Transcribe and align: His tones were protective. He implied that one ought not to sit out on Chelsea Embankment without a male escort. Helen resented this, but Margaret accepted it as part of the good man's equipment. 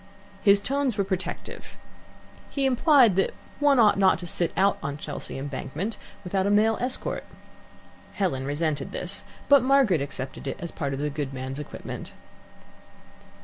His 0.41 0.59
tones 0.59 0.97
were 0.97 1.03
protective. 1.03 1.77
He 2.49 2.65
implied 2.65 3.15
that 3.17 3.35
one 3.59 3.77
ought 3.77 3.99
not 3.99 4.17
to 4.17 4.25
sit 4.25 4.51
out 4.57 4.79
on 4.81 4.97
Chelsea 4.97 5.37
Embankment 5.37 5.97
without 6.23 6.47
a 6.47 6.49
male 6.49 6.75
escort. 6.81 7.23
Helen 8.13 8.43
resented 8.45 8.93
this, 8.93 9.25
but 9.47 9.61
Margaret 9.61 10.01
accepted 10.01 10.47
it 10.47 10.57
as 10.59 10.71
part 10.71 10.93
of 10.95 10.99
the 10.99 11.11
good 11.11 11.35
man's 11.35 11.59
equipment. 11.59 12.13